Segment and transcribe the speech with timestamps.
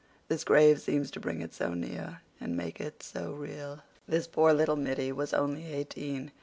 [0.29, 3.83] This grave seems to bring it so near and make it so real.
[4.07, 6.31] This poor little middy was only eighteen.